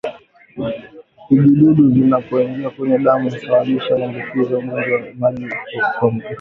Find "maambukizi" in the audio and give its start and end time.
3.97-4.53